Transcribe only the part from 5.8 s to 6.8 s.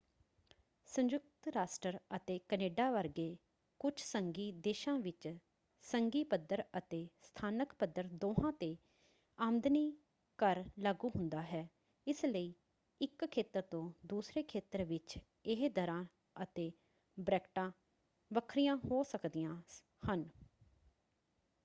ਸੰਘੀ ਪੱਧਰ